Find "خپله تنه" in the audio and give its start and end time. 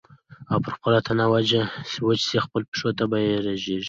0.77-1.25